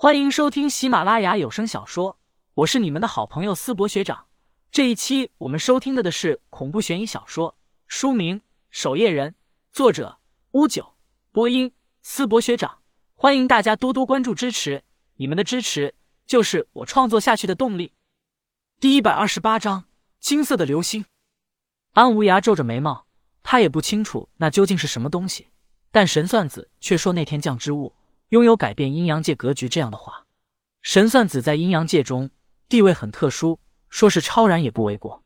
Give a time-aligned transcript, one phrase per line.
[0.00, 2.20] 欢迎收听喜马拉雅有声小说，
[2.54, 4.26] 我是你们的好朋友思博学长。
[4.70, 8.38] 这一期我们收听的的是恐怖悬疑小说，书名
[8.70, 9.32] 《守夜人》，
[9.72, 10.20] 作者
[10.52, 10.94] 乌九，
[11.32, 12.78] 播音思博学长。
[13.16, 14.84] 欢迎大家多多关注支持，
[15.16, 15.96] 你们的支持
[16.28, 17.92] 就是我创作下去的动力。
[18.78, 19.86] 第一百二十八章：
[20.20, 21.06] 金色的流星。
[21.94, 23.08] 安无涯皱着眉毛，
[23.42, 25.48] 他也不清楚那究竟是什么东西，
[25.90, 27.96] 但神算子却说那天降之物。
[28.30, 30.26] 拥有改变阴阳界格局这样的话，
[30.82, 32.30] 神算子在阴阳界中
[32.68, 33.58] 地位很特殊，
[33.88, 35.24] 说是超然也不为过。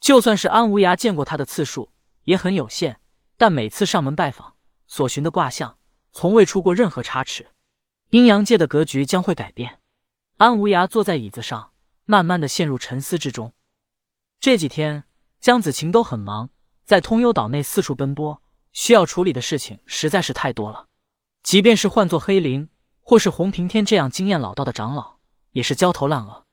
[0.00, 1.92] 就算是安无涯见过他的次数
[2.24, 2.98] 也很有限，
[3.36, 4.54] 但每次上门拜访
[4.86, 5.78] 所寻的卦象，
[6.10, 7.48] 从未出过任何差池。
[8.10, 9.78] 阴阳界的格局将会改变。
[10.38, 11.72] 安无涯坐在椅子上，
[12.04, 13.52] 慢慢的陷入沉思之中。
[14.40, 15.04] 这几天
[15.40, 16.50] 江子晴都很忙，
[16.84, 20.88] 在通幽岛内四处奔波，需要处理的事情实在是太多了。
[21.42, 22.68] 即便是换做黑灵
[23.00, 25.16] 或是洪平天这样经验老道的长老，
[25.52, 26.44] 也是焦头烂额。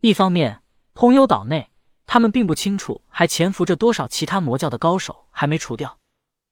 [0.00, 0.62] 一方面，
[0.94, 1.70] 通幽岛内
[2.06, 5.98] 他们并不清楚还潜伏着多少其他魔教的高手还没除掉，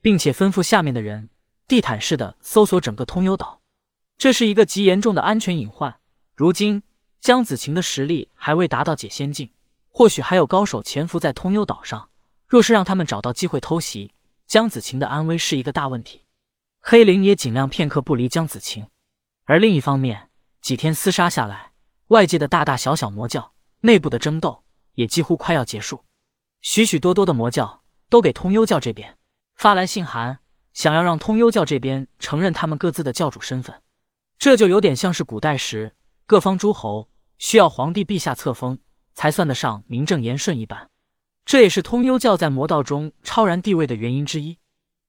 [0.01, 1.31] 并且吩咐下面的人
[1.67, 3.61] 地毯式的搜索整个通幽岛，
[4.17, 5.99] 这是一个极严重的安全隐患。
[6.37, 6.83] 如今
[7.21, 9.51] 江子晴的实力还未达到解仙境，
[9.89, 12.11] 或许还有高手潜伏在通幽岛上。
[12.47, 14.15] 若是让他们找到机会偷袭，
[14.47, 16.23] 江子晴的安危是一个大问题。
[16.81, 18.87] 黑灵也尽量片刻不离江子晴，
[19.45, 20.31] 而另一方面，
[20.63, 21.73] 几天厮杀下来，
[22.07, 26.05] 外界的大大小小魔教内部的争斗也几乎快要结束。
[26.63, 29.19] 许许多多的魔教都给通幽教这边
[29.55, 30.39] 发来信函，
[30.73, 33.83] 想要让通幽教这边承认他们各自的教主身份。
[34.39, 35.95] 这就有点像是古代时
[36.27, 38.79] 各方诸侯需要皇帝陛下册封
[39.13, 40.89] 才算得上名正言顺一般。
[41.45, 44.59] 这也是通幽教在魔道中超然地位的原因之一。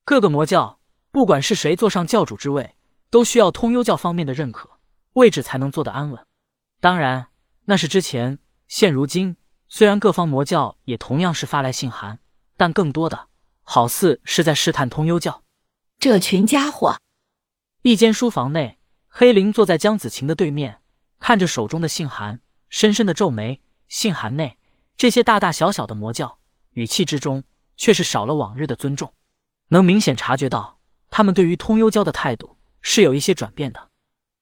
[0.03, 0.78] 各个魔教。
[1.11, 2.75] 不管是谁坐上教主之位，
[3.09, 4.69] 都需要通幽教方面的认可，
[5.13, 6.25] 位置才能坐得安稳。
[6.79, 7.27] 当然，
[7.65, 8.39] 那是之前。
[8.67, 9.35] 现如今，
[9.67, 12.19] 虽然各方魔教也同样是发来信函，
[12.55, 13.30] 但更多的
[13.64, 15.43] 好似是在试探通幽教。
[15.97, 16.97] 这群家伙。
[17.81, 18.77] 一间书房内，
[19.08, 20.81] 黑灵坐在江子晴的对面，
[21.20, 23.61] 看着手中的信函，深深的皱眉。
[23.87, 24.59] 信函内
[24.95, 26.37] 这些大大小小的魔教，
[26.73, 27.43] 语气之中
[27.76, 29.14] 却是少了往日的尊重，
[29.70, 30.78] 能明显察觉到。
[31.09, 33.89] 他们对于通幽教的态度是有一些转变的，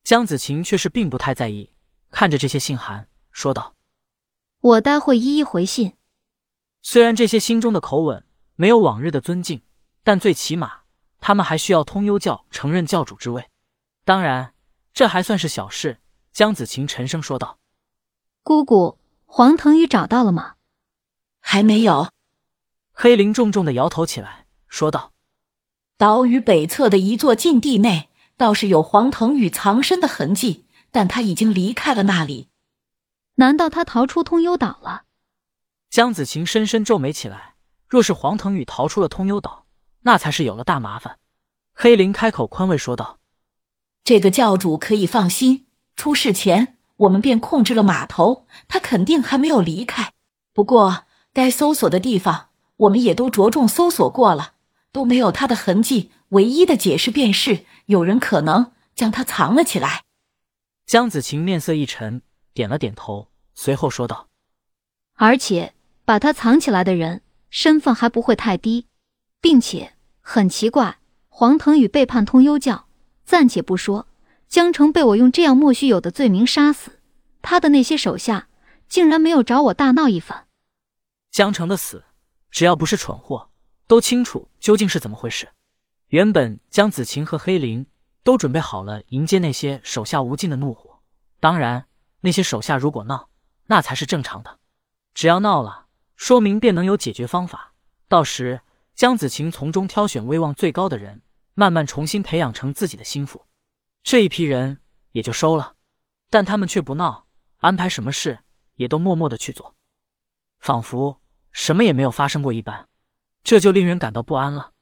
[0.03, 1.71] 江子晴却是并不太在意，
[2.11, 3.73] 看着这些信函说道
[4.61, 5.93] ：“我待会一一回信。”
[6.81, 9.61] 虽然这些心中的口吻没有往日的尊敬，
[10.03, 10.81] 但最起码
[11.19, 13.49] 他们还需要通幽教承认教主之位。
[14.05, 14.53] 当然，
[14.93, 15.99] 这还算是小事。
[16.31, 17.57] 江子晴沉声说道
[18.43, 20.55] ：“姑姑，黄腾宇找到了吗
[21.41, 22.11] ？”“还没有。”
[22.93, 25.13] 黑灵重重的摇头起来，说道。
[25.97, 32.49] 岛屿北侧的一座禁地内，倒是有黄腾宇藏身的痕迹，但他已经离开了那里。
[33.35, 35.05] 难道他逃出通幽岛了？
[35.89, 37.55] 江子晴深深皱眉起来。
[37.89, 39.65] 若是黄腾宇逃出了通幽岛，
[40.01, 41.17] 那才是有了大麻烦。
[41.73, 43.17] 黑灵开口宽慰说道
[44.03, 45.65] ：“这个教主可以放心，
[45.95, 50.13] 出事前我们便控制了码头，他肯定还没有离开。
[50.53, 54.53] 不过，该搜索的地方，我们也都着重搜索过了。”
[54.91, 60.03] 都没有他的痕迹，唯一的解释便是有人可能将他藏了起来。
[60.85, 62.21] 江子晴面色一沉，
[62.53, 64.27] 点了点头，随后说道
[65.15, 65.73] ：“而且
[66.05, 68.87] 把他藏起来的人身份还不会太低，
[69.41, 72.87] 并且很奇怪，黄腾宇背叛通幽教，
[73.25, 74.07] 暂且不说
[74.47, 76.99] 江城被我用这样莫须有的罪名杀死，
[77.41, 78.47] 他的那些手下
[78.87, 80.47] 竟然没有找我大闹一番。
[81.29, 82.05] 江城的死，
[82.49, 83.46] 只要不是蠢货。”
[83.87, 85.49] 都清楚究竟是怎么回事。
[86.07, 87.85] 原本江子晴和黑灵
[88.23, 90.99] 都准备好了迎接那些手下无尽的怒火。
[91.39, 91.87] 当然，
[92.21, 93.29] 那些手下如果闹，
[93.67, 94.59] 那才是正常的。
[95.13, 97.73] 只要闹了，说明便能有解决方法。
[98.07, 98.61] 到时
[98.93, 101.21] 江子晴从中挑选威望最高的人，
[101.53, 103.45] 慢慢重新培养成自己的心腹，
[104.03, 104.79] 这一批人
[105.11, 105.75] 也就收了。
[106.29, 108.39] 但他们却不闹，安排什么事
[108.75, 109.75] 也都默默的去做，
[110.59, 112.87] 仿佛什么也没有发生过一般。
[113.47, 114.73] 这就令人感到不安了。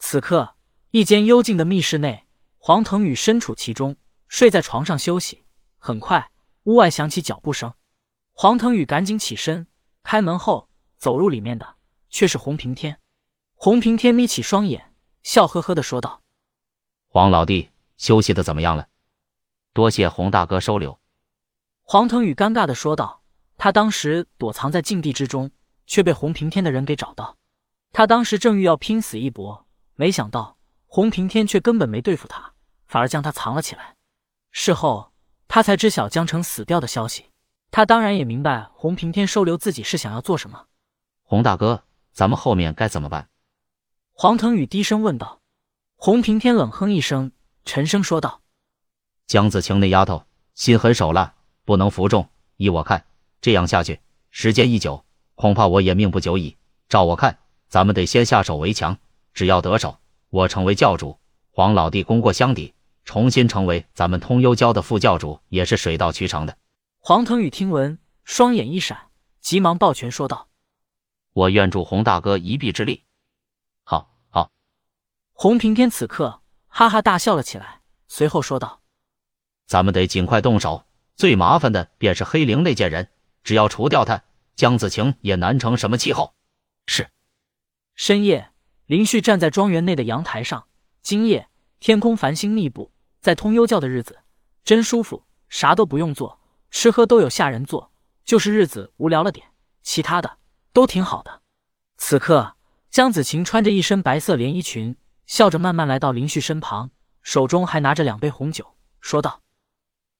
[0.00, 0.56] 此刻，
[0.90, 2.26] 一间幽静的密室内，
[2.56, 3.94] 黄腾宇身处其中，
[4.26, 5.44] 睡在床上休息。
[5.78, 6.32] 很快，
[6.64, 7.74] 屋外响起脚步声，
[8.32, 9.68] 黄腾宇赶紧起身，
[10.02, 11.76] 开门后走入里面的
[12.10, 12.98] 却是洪平天。
[13.54, 14.92] 洪平天眯起双眼，
[15.22, 16.20] 笑呵呵的说道
[17.06, 18.88] ：“黄老弟，休息的怎么样了？
[19.72, 20.98] 多谢洪大哥收留。”
[21.86, 23.22] 黄腾宇尴尬的说道
[23.56, 25.52] ：“他当时躲藏在禁地之中，
[25.86, 27.36] 却被洪平天的人给找到。”
[27.92, 30.56] 他当时正欲要拼死一搏，没想到
[30.86, 32.52] 洪平天却根本没对付他，
[32.86, 33.96] 反而将他藏了起来。
[34.50, 35.12] 事后，
[35.46, 37.26] 他才知晓江城死掉的消息。
[37.70, 40.66] 他当然也明白洪平天收留自己是想要做什么。
[41.22, 43.28] 洪大哥，咱们后面该怎么办？
[44.12, 45.40] 黄腾宇低声问道。
[45.96, 47.32] 洪平天冷哼一声，
[47.64, 48.40] 沉声说道
[49.26, 50.24] ：“江子晴那丫头
[50.54, 52.28] 心狠手辣，不能服众。
[52.56, 53.04] 依我看，
[53.40, 54.00] 这样下去，
[54.30, 55.04] 时间一久，
[55.34, 56.56] 恐怕我也命不久矣。
[56.88, 57.38] 照我看，
[57.68, 58.98] 咱们得先下手为强。
[59.34, 59.98] 只要得手，
[60.30, 61.18] 我成为教主，
[61.50, 62.74] 黄老弟功过相抵，
[63.04, 66.58] 重新成为咱们通幽教的副教主，也是水到渠成的。”
[66.98, 69.10] 黄腾宇听闻，双眼一闪，
[69.40, 70.48] 急忙抱拳说道
[71.32, 73.04] ：“我愿助洪大哥一臂之力。”
[73.84, 74.50] 好，好
[75.32, 78.80] 洪平天此刻哈哈大笑了起来，随后说道
[79.66, 80.84] ：“咱们得尽快动手。
[81.14, 83.08] 最麻烦的便是黑灵那件人，
[83.44, 84.22] 只要除掉他，
[84.56, 86.34] 江子晴也难成什么气候。”
[86.86, 87.08] 是。
[87.98, 88.52] 深夜，
[88.86, 90.68] 林旭站在庄园内的阳台上。
[91.02, 91.48] 今夜
[91.80, 94.20] 天空繁星密布，在通幽教的日子
[94.62, 96.38] 真舒服，啥都不用做，
[96.70, 97.90] 吃喝都有下人做，
[98.24, 99.48] 就是日子无聊了点，
[99.82, 100.38] 其他的
[100.72, 101.42] 都挺好的。
[101.96, 102.54] 此刻，
[102.88, 104.96] 江子晴穿着一身白色连衣裙。
[105.26, 109.42] 笑着慢慢来到林旭身旁，手中还拿着两杯红酒，说道：“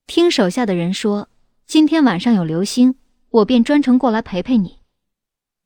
[0.08, 1.30] 听手下的人说，
[1.64, 2.96] 今天晚上有流星，
[3.30, 4.80] 我便专程过来陪陪你。”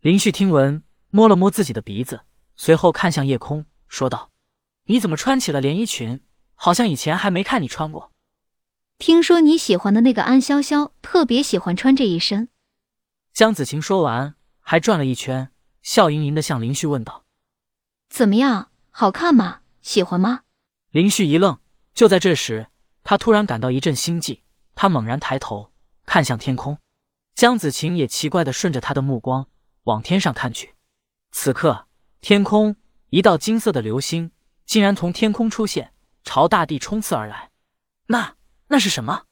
[0.00, 2.22] 林旭听闻，摸了摸自己的鼻子，
[2.56, 4.30] 随后看向夜空，说道
[4.88, 6.22] ：“你怎么穿起了连衣裙？
[6.54, 8.10] 好像以前还没看你穿过。”
[8.96, 12.48] 听说你喜欢的那个安潇潇特别喜欢穿这一身。
[13.34, 17.26] 江子晴说完，还转了一圈，笑盈盈的向林旭问道
[18.08, 19.60] ：“怎么样？”好看吗？
[19.82, 20.44] 喜欢吗？
[20.92, 21.58] 林旭一愣，
[21.92, 22.68] 就在这时，
[23.04, 24.42] 他突然感到一阵心悸。
[24.74, 25.70] 他猛然抬头
[26.06, 26.78] 看向天空，
[27.34, 29.48] 江子晴也奇怪的顺着他的目光
[29.82, 30.74] 往天上看去。
[31.32, 31.86] 此刻，
[32.20, 32.76] 天空
[33.08, 34.30] 一道金色的流星
[34.66, 35.92] 竟然从天空出现，
[36.22, 37.50] 朝大地冲刺而来。
[38.06, 38.36] 那
[38.68, 39.24] 那是什么？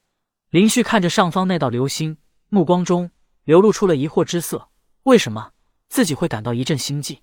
[0.49, 2.17] 林旭看着上方那道流星，
[2.49, 3.11] 目光中
[3.43, 4.69] 流露出了疑惑之色。
[5.03, 5.51] 为什么
[5.87, 7.21] 自己会感到一阵心悸？